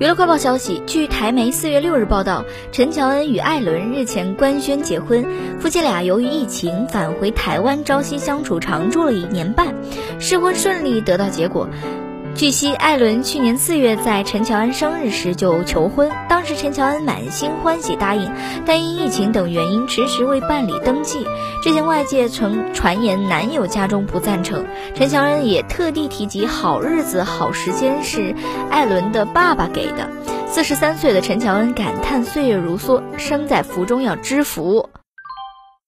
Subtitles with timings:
[0.00, 5.22] 娱乐快报消息，据台媒四月六日报道，陈乔恩与艾伦日前官宣结婚。
[5.60, 9.74] 夫妻俩由于疫情返回台湾，朝夕相处，常住了一年半，
[10.18, 11.68] 试婚顺利得到结果。
[12.34, 18.32] 据悉，艾伦去年四月在陈乔恩生日时就求婚，当时陈乔恩满心欢喜答应，
[18.64, 21.26] 但因疫情等原因迟迟未办理登记。
[21.62, 28.34] 之前外界曾传言男友家中不赞成，陈乔恩也特地提及好日子、好时间是
[28.70, 30.08] 艾伦的爸爸给的。
[30.48, 34.88] 四十三岁的陈乔恩感叹岁月如梭，生在福中要知福。